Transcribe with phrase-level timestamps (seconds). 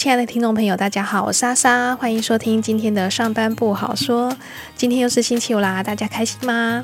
[0.00, 4.34] 亲爱的听众朋友，大家好，我是莎莎，欢迎收听今天的上班不好说。
[4.74, 6.82] 今天又是星期五啦，大家开心吗？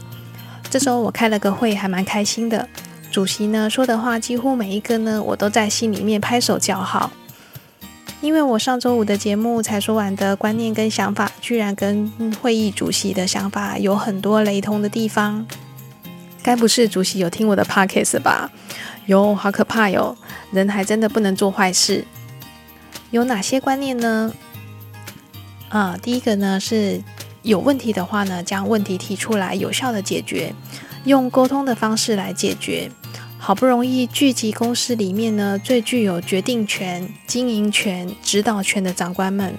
[0.68, 2.68] 这周我开了个会，还蛮开心的。
[3.10, 7.10] 主席呢说的话，几乎每一个呢，我都在心里面拍手叫好。
[8.20, 15.46] 因为我上周五的节目才说完的观念跟想法，居然跟会议主席的想法有很多雷同的地方。
[16.42, 18.50] 该不是主席有听我的 podcast 吧？
[19.06, 20.14] 哟，好可怕哟！
[20.50, 22.04] 人还真的不能做坏事。
[23.10, 24.32] 有哪些观念呢？
[25.68, 27.00] 啊，第一个呢是
[27.42, 30.54] 有问题的话呢，将问题提出来，有效的解决，
[31.04, 32.90] 用沟通的方式来解决。
[33.38, 39.54] 好不容易聚集公司里面呢最具有决定权、经营权、指导权的长官们，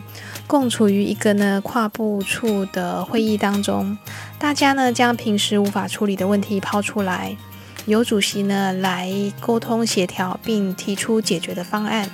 [0.46, 3.98] 共处于一个呢跨部处的会议当中，
[4.38, 7.38] 大家呢将平时无法处理的问题抛出来，
[7.86, 12.10] 由主席呢来沟通协调，并提出解决的方案。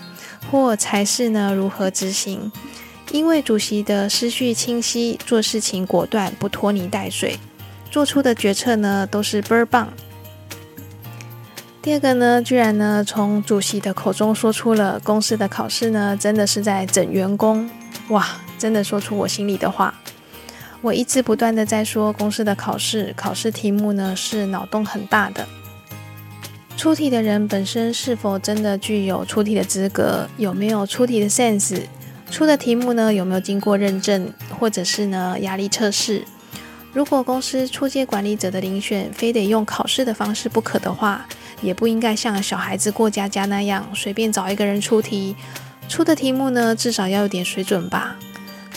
[0.49, 1.53] 或才是呢？
[1.53, 2.51] 如何执行？
[3.11, 7.37] 因为主席的思绪清晰，做事情果断，不拖泥带水，
[7.91, 9.91] 做出的决策呢都是倍儿棒。
[11.81, 17.69] 第二个呢，居然呢从主席的口中说出了公司的考试呢，真的是在整员工
[18.09, 18.25] 哇！
[18.57, 19.93] 真的说出我心里的话。
[20.81, 25.45] 我一直不断的在说公司的考试，考试题目呢是脑洞很大的。
[26.75, 30.27] 出题的人本身是否真的具有出题的资格？
[30.37, 31.81] 有没有出题的 sense？
[32.29, 36.25] 出的题目呢有没有经过认证，或者是呢压力测试？
[36.91, 41.25] 如果公司出阶管理者的遴选非得用考试的方式不可的话，
[41.61, 45.35] 也不应该像小孩子过家家那样随便找一个人出题。
[45.87, 48.17] 出的题目呢至少要有点水准吧。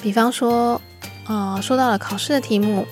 [0.00, 0.80] 比方说，
[1.26, 2.86] 呃，说到了考试的题目。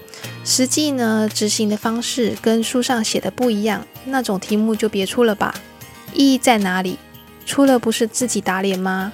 [0.45, 5.55] 实际呢，执行的方式跟书上写的不一样，那种题目就别出了吧。
[6.13, 6.99] 意义在哪里？
[7.47, 9.13] 出了不是自己打脸吗？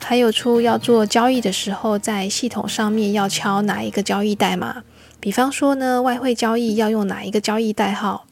[0.00, 4.82] 还有出要做交易的时候，在系统上面要敲哪一个交易代码？
[5.20, 8.26] 比方说呢，外汇交易要用哪一个交易代号？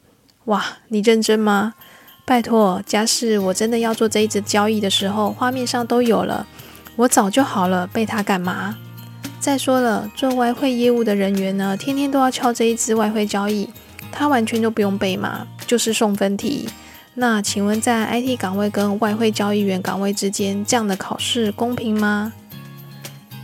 [0.45, 1.73] 哇，你认真吗？
[2.25, 6.45] 拜托，假使我真的要做这一只交易的时候，画面上都有了，
[6.97, 8.77] 我早就好了，背它干嘛？
[9.39, 13.69] 再说了，做外汇业务的人员呢，天天都要敲这一支外汇交易，
[14.11, 16.67] 他完全就不用背嘛，就是送分题。
[17.13, 22.33] 那请问，在 IT 岗位跟外汇交易员岗位之间，这样的考试公平吗？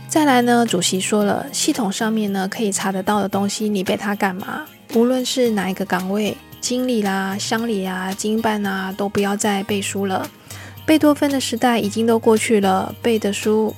[0.08, 4.64] 再来呢，主席说了，系统上面呢可以查得到的东西，你背它干嘛？
[4.94, 10.28] 无论是哪一个岗位，经理啦、乡里啊、经办啊，都不要再背书了。
[10.84, 13.74] 贝多芬的时代已经都过去了，背的书。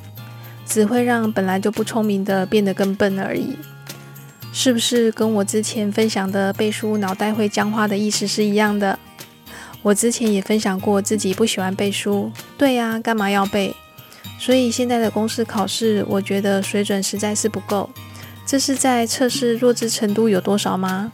[0.66, 3.56] 只会让本来就不聪明的变得更笨而已，
[4.52, 8.98] 是不是跟我之前分享的背书脑袋会僵化的意思是一样的？
[9.82, 13.74] 我之前也分享过自己不喜欢背书，对呀，干嘛要背？
[14.38, 17.88] 所以现在的公司考试，我觉得水准实在是不够。
[18.46, 21.12] 这是在测试弱智程度有多少吗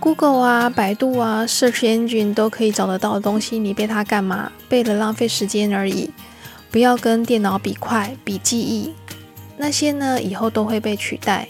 [0.00, 4.50] ？Google 啊、百度啊、Search Engine 都可以找得到的东西，你背它干嘛？
[4.68, 6.10] 背了浪费时间而已。
[6.74, 8.92] 不要跟电脑比快、比记忆，
[9.58, 11.46] 那些呢以后都会被取代。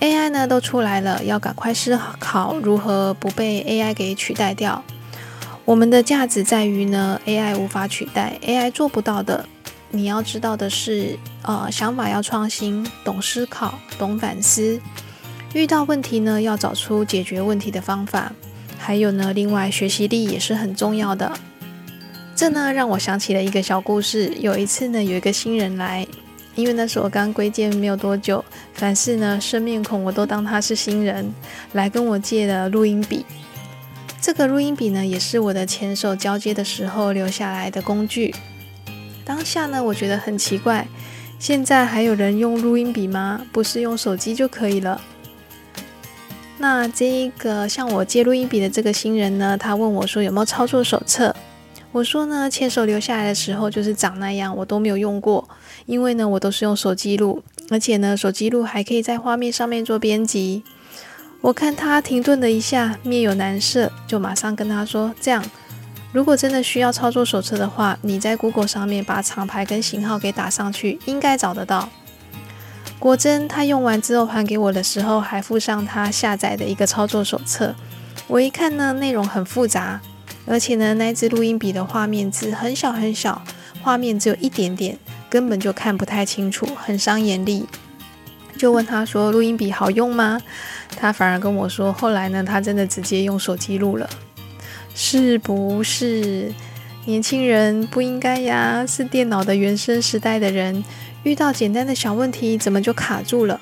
[0.00, 4.82] AI 呢都出来了，要赶快思考如何不被 AI 给取代掉。
[5.66, 9.44] 我们的价值在于呢，AI 无法取代，AI 做不到的。
[9.90, 14.80] 你要知道的是，呃，想法要创新，懂思考，懂反思。
[15.52, 18.32] 遇到问题呢，要找出解决问题的方法。
[18.78, 21.30] 还有呢，另外学习力也是很重要的。
[22.36, 24.30] 这呢让我想起了一个小故事。
[24.38, 26.06] 有一次呢，有一个新人来，
[26.54, 31.32] 因为那时候我刚归建没有多久，凡是呢生面孔我都当他是新人，
[31.72, 33.24] 来跟我借了录音笔。
[34.20, 38.34] 这个录音笔呢，也是我的前手交接的时候留下来的工具。
[39.24, 40.86] 当下呢，我觉得很奇怪，
[41.38, 43.46] 现在还有人用录音笔吗？
[43.50, 45.00] 不是用手机就可以了？
[46.58, 51.34] 那这一个向我借录音笔的这个新人呢，他问我说有没有操作手册？
[51.92, 55.48] 我说呢，牵手留下来的时候就是长那样，我都没有用过，
[55.86, 60.62] 因为呢，我都是用手机录，而且呢，手机录还可以在画面上面做编辑。
[61.40, 65.42] 我看他停顿了一下，面有难色，就马上跟他说：这样，
[66.12, 71.88] 如果真的需要操作手册的话，你在 Google 上面把厂牌跟型号给打上去，应该找得到。
[72.98, 77.74] 果真，他用完之后还给我的时候，还附上他下载的一个操作手册。
[78.26, 80.00] 我一看呢，内容很复杂。
[80.46, 83.42] 而且呢，那支录音笔的画面字很小很小，
[83.82, 84.96] 画面只有一点点，
[85.28, 87.66] 根本就看不太清楚，很伤眼力。
[88.56, 90.40] 就问他说：“录音笔好用吗？”
[90.96, 94.08] 他反而跟我说：“后来呢，他真的直接用手机录了，
[94.94, 96.50] 是不是？
[97.04, 100.82] 年轻人不应该呀，是电脑的原生时代的人，
[101.22, 103.60] 遇到简单的小问题，怎么就卡住了？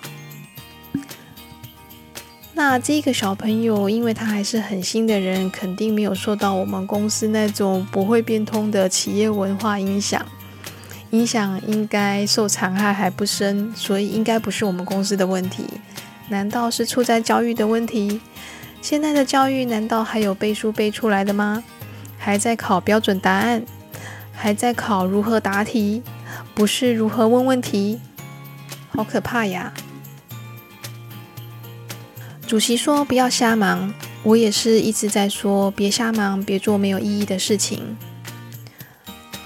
[2.56, 10.24] 那这个小朋友，因为他还是很新的人，肯定没有受到我们公司那种不会变通的企业文化影响，
[11.10, 15.64] 影响应该受残害还不深，所以应该不是我们公司的问题。
[16.28, 18.20] 难道是出在教育的问题？
[18.80, 21.64] 现在的教育难道还有背书背出来的吗？
[22.16, 23.64] 还在考标准答案，
[24.32, 26.04] 还在考如何答题，
[26.54, 28.00] 不是如何问问题，
[28.90, 29.72] 好可怕呀！
[32.46, 33.92] 主席说不要瞎忙，
[34.22, 37.96] 我也是一直在说别瞎忙，别做没有意义的事情。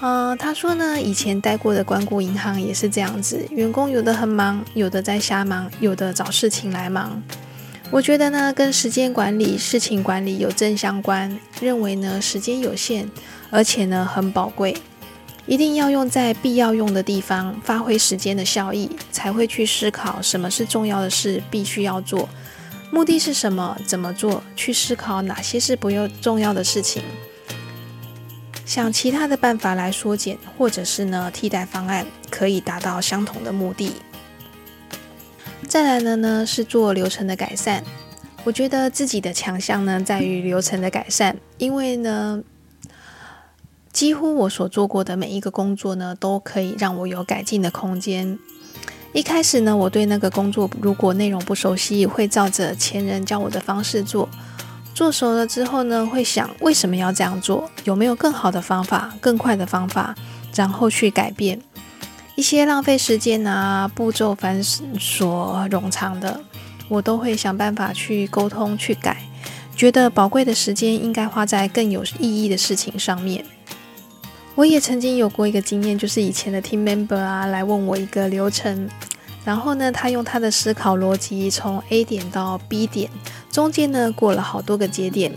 [0.01, 7.21] 啊，他说呢，以前待过的关谷银行也是这样子，员工有的很忙，有的在瞎忙，有的找事情来忙。
[7.89, 11.39] 我觉得呢，跟时间管理、事情管理有正相关。
[11.59, 13.09] 认为呢，时间有限，
[13.49, 14.77] 而且呢很宝贵，
[15.47, 22.29] 一定要用在必要用的地方，发挥时间的效益，才会去思考什么是重要的事，必须要做，
[22.91, 27.03] 目的是什么，怎么做，去思考哪些是不用重要的事情，
[28.65, 33.93] 想其他的办法来缩减，或者是呢替代方案，可以达到相同的目的。
[35.67, 37.83] 再来的呢是做流程的改善，
[38.43, 42.41] 我觉得自己的强项呢在于流程的改善，因为呢
[43.93, 48.39] 几乎我所做过的每一个工作呢都可以让我有改进的空间。
[49.11, 54.29] 一开始呢我对那个工作如果内容不熟悉，会照着前人教我的方式做，
[54.93, 60.15] 做熟了之后呢会想为什么要这样做，有没有更好的方法、更快的方法，
[60.55, 61.59] 然后去改变。
[62.35, 66.39] 一些浪费时间啊、步骤繁琐冗长的，
[66.87, 69.17] 我都会想办法去沟通、去改。
[69.75, 73.43] 觉得宝贵的时间应该花在更有意义的事情上面。
[74.55, 78.89] 我也曾经有过一个经验，就是以前的 team member 啊来问我一个流程，
[79.45, 83.09] 然后呢，他用他的思考逻辑从 A 点到 B 点，
[83.51, 85.31] 中间呢过了好多个节点。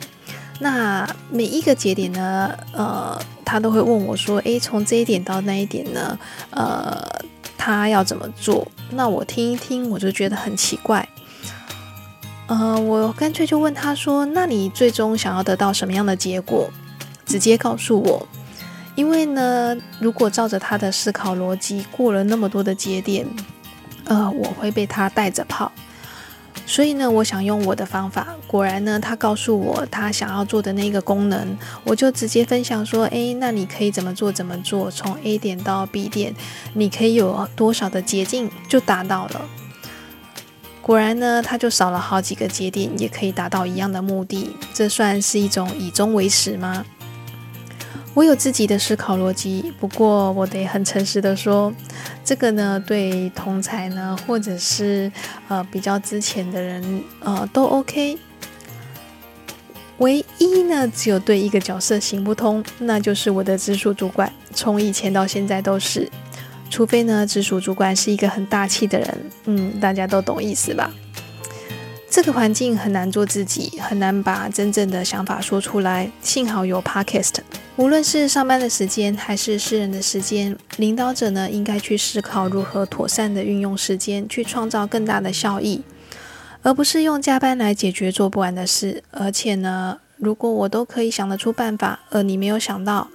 [0.59, 6.19] 那每一个节点呢，呃，他都会问我说：“诶，从这一点到那一点呢，
[6.51, 7.05] 呃，
[7.57, 11.09] 他要怎么做？”那我听一听，我就觉得很奇怪。
[12.47, 16.69] 呃，我干脆就问他说：“那你最终想要得到什么样的结果？
[17.25, 18.29] 直接告诉我。
[18.95, 23.27] 因为呢，如果照着他的思考逻辑过了那么多的节点，
[24.05, 25.71] 呃，我会被他带着跑。”
[26.65, 28.29] 所以呢，我想用我的方法。
[28.47, 34.31] 果然呢，他告诉我他想要做的那个功能，我就直接分享说：“诶，那你可以怎么做？
[34.31, 34.91] 怎么做？
[34.91, 36.35] 从 A 点到 B 点，
[36.75, 39.41] 你可以有多少的捷径就达到了。”
[40.81, 44.55] 果然呢，他就少了好几个节点，也可以达到一样的目的。
[44.73, 46.85] 这算是一种以终为始吗？
[48.15, 51.73] 我有自己的思考逻辑，不过我得很诚实的说，
[52.23, 55.11] 这个呢，对同才呢，或者是
[55.49, 58.19] 呃比较之前的人，呃都 OK。
[59.99, 66.11] 唯一呢，只有对一个角色行不通，那就是我的直属主管，从以前到现在都是。
[66.69, 70.91] 除非呢，直属主管是一个很大气的人，嗯，大家都懂意思吧？
[72.13, 76.13] 这个环境很难做自己，很难把真正的想法说出来。
[76.21, 77.37] 幸好有 Podcast。
[77.77, 85.81] 无论是上班的时间还是私人的时间，领导者呢应该去思考如何妥善的运用时间，去创造更大的效益，
[86.61, 89.03] 而不是用加班来解决做不完的事。
[89.11, 93.09] 而且呢，如果我都可以想得出办法，而你没有想到，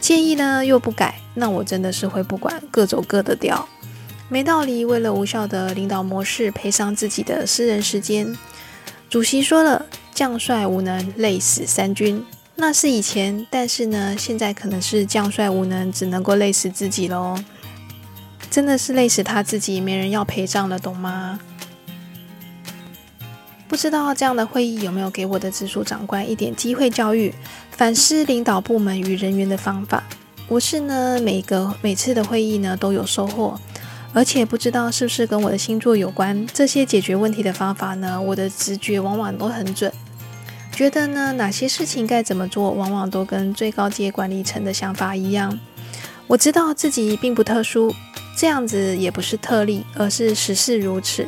[0.00, 3.68] 建议呢又不改，那我真的是会不管，各走各的调。
[4.28, 8.36] 没道理为了无效的领导模式赔上自己的私人时间。
[9.08, 12.22] 主席说了，将帅无能，累死三军。
[12.56, 17.38] 那是以前，但是呢，现在可能是将帅无能，只能够累死自己喽。
[18.50, 21.38] 真的是累死他自己，没人要陪葬了，懂吗？
[23.66, 27.32] 不知道这样的会议有没有给我的直属长官一点机会教育、
[27.70, 30.02] 反思领导部门与人员的方法？
[30.48, 33.60] 我是呢，每个每次的会议呢都有收获，
[34.14, 39.92] 而且不知道是不是跟我的星座有关，这些解决问题的方法呢，我的直觉往往都很准。
[40.72, 45.58] 觉得呢，哪些事情该怎么做，往往都跟最高阶管理层的想法一样。
[46.26, 47.94] 我知道自己并不特殊，
[48.36, 51.26] 这样子也不是特例，而是实事如此。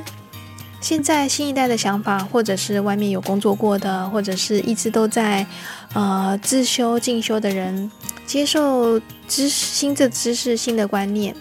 [0.80, 5.46] 现在新一代的想法，或者是外面有工作过的，或者是一直都在
[5.92, 7.90] 呃自修进修的人，
[8.26, 11.34] 接受知新的知识、新的观念，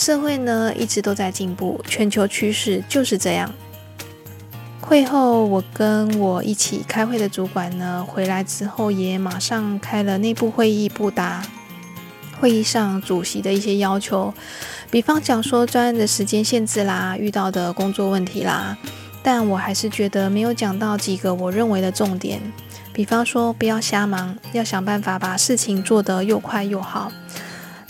[0.00, 3.52] 社会呢一直都在进步，全球趋势就是这样。
[4.80, 11.42] 会后，我跟我一起开会的主管呢，回来之后也马上开了内部会议，不答
[12.40, 14.32] 会议上主席的一些要求，
[14.90, 18.74] 比方讲说专案的时间限制啦，遇到的工作问题啦，
[19.22, 22.40] 但我还是觉得没有讲到几个我认为的重点。
[22.94, 27.12] 比方说，不要瞎忙，要想办法把事情做得又快又好。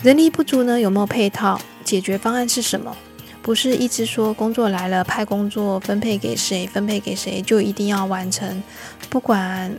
[0.03, 1.61] 人力不足呢，有没有配套？
[1.91, 2.95] 解决方案是什么？
[3.41, 8.63] 不是一直说工作来了，派工作分配给谁，分配给谁就一定要完成，
[9.09, 9.75] 不管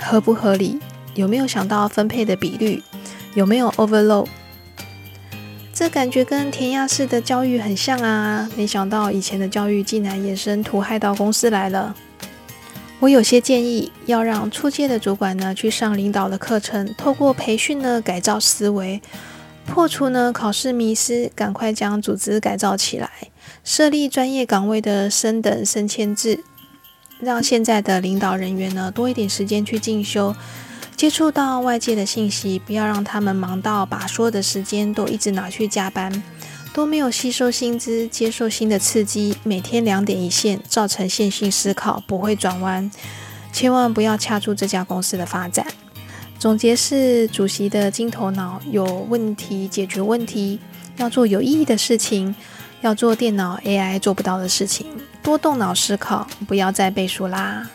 [0.00, 0.80] 合不合理，
[1.14, 2.82] 有没有想到分配的比率，
[3.34, 4.26] 有没有 overload？
[5.72, 8.50] 这感觉跟填鸭式的教育很像啊！
[8.56, 11.94] 没想到以前的教育竟然延伸图害到公司来了。
[12.98, 19.00] 我有些建议，要让初阶的主管呢去上领导的课程，透过培训呢改造思维，
[19.70, 23.08] 破除呢考试迷失，赶快将组织改造起来，
[23.62, 26.42] 设立专业岗位的升等升迁制，
[27.20, 30.34] 让现在的领导人员呢多一点时间去进修，
[30.96, 36.22] 接触到外界的信息，不要让他们忙到把所有的时间都一直拿去加班。
[36.72, 42.88] 都没有吸收薪资，接受新的刺激，每天两点一线，造成线性思考，不会转弯，
[43.52, 45.66] 千万不要掐住这家公司的发展。
[46.40, 50.58] 总结是：主席的金头脑有问题，解决问题，
[50.96, 52.34] 要做有意义的事情，
[52.80, 54.86] 要做电脑 AI 做不到的事情，
[55.22, 57.68] 多动脑思考，不要再背书啦。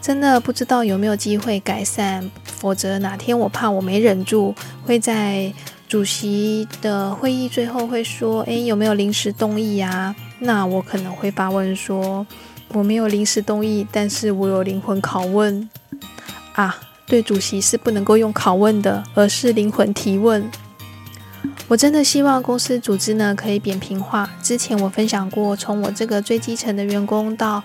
[0.00, 4.54] 真的不知道有没有机会改善，否则哪天我怕我没忍住，
[4.86, 5.52] 会在。
[5.88, 12.26] 主席的会议最后会说：“诶，有没有临时动议啊？”那我可能会发问说
[12.74, 15.70] ：“我没有临时动议，但是我有灵魂拷问
[16.54, 20.50] 啊！”对，主席是不能够用拷问的，而是灵魂提问。
[21.68, 24.28] 我真的希望公司组织呢可以扁平化。
[24.42, 27.62] 之前我分享过，从我这个最基层的员工到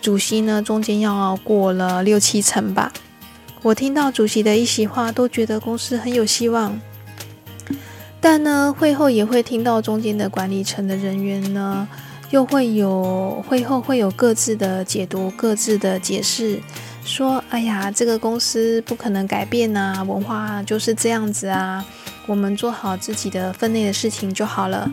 [0.00, 2.92] 主席呢，中间要过了六七层吧。
[3.62, 6.78] 我听到主席的一席话，都觉得公司很有希望。
[8.20, 11.88] 但呢，会后也会听到中间的管理层的人员呢，
[12.30, 16.60] 又会有会后会有各自的解读、各自的解释，
[17.06, 21.82] 说：“哎呀，这个公司不可能改变呐，文化就是这样子啊，
[22.26, 24.90] 我们做好自己的分内的事情就好了，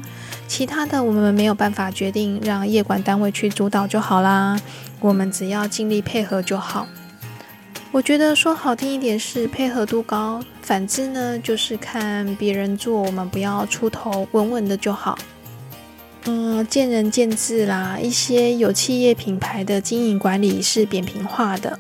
[0.48, 4.58] 其他的我们没有办法决定，让业管单位去主导就好啦，
[5.00, 6.88] 我们只要尽力配合就好。”
[7.92, 15.18] 我觉得说好听一点是配合度高，反之呢就是看别人做，我们不要出头，稳稳的就好。
[16.26, 18.00] 嗯，见仁见智啦。
[18.02, 21.78] 一些有企业品牌的经营管理是扁平化的，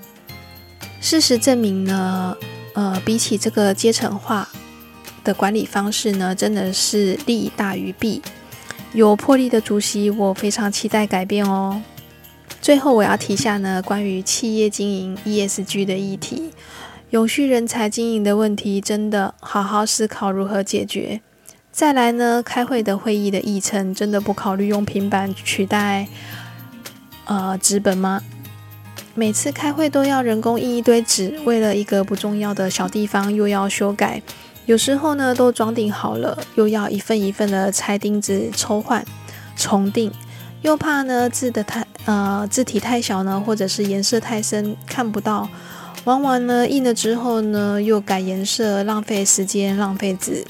[1.03, 2.33] 事实证明呢，
[2.75, 4.47] 呃，比起这个阶层化
[5.21, 8.21] 的管理方式呢，真的是利大于弊。
[8.93, 11.81] 有魄力的主席，我非常期待改变哦。
[12.61, 16.51] 最后我要提下呢，关于企业经营 ESG 的议题，
[17.09, 21.19] 永续人才经营的问题，真的好好思考如何解决。
[21.69, 26.07] 再来呢，开会的会议的议程，真的不考虑用平板取代
[27.25, 28.21] 呃纸本吗？
[29.15, 34.21] 每次开会都要人工印一堆纸，为了一个不重要的小地方又要修改，
[34.65, 39.05] 有时候呢都装订好了，又要一份一份的拆钉子抽换
[39.55, 40.11] 重订，
[40.61, 41.85] 又怕呢字的太。
[42.05, 45.47] 呃，字体太小呢，或者是颜色太深看不到，
[46.03, 50.43] 往往呢印了之后呢又改颜色，浪费时间，浪费纸。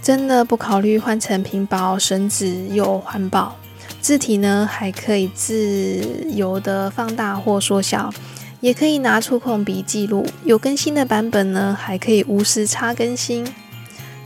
[0.00, 3.54] 真的不考虑换成平薄，省纸又环保，
[4.00, 8.12] 字体呢还可以自由的放大或缩小，
[8.60, 10.26] 也可以拿触控笔记录。
[10.44, 13.46] 有更新的版本呢，还可以无时差更新，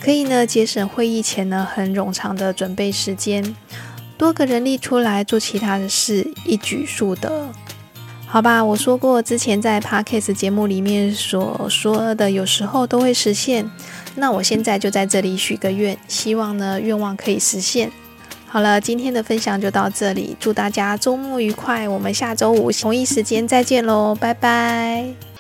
[0.00, 3.54] 可以呢节省会议前呢很冗长的准备时间。
[4.16, 7.49] 多个人力出来做其他的事，一举数得。
[8.26, 13.69] 好吧，我说过之前在 podcast 节目里面所说的，有时候都会实现。
[14.14, 17.90] 那我现在就在这里许个愿，希望呢愿望可以实现。
[18.55, 21.89] 好了，今天的分享就到这里，祝大家周末愉快。
[21.89, 25.34] 我们下周五同一时间再见喽，拜拜。